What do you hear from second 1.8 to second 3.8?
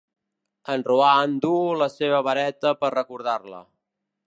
la seva vareta per recordar-la.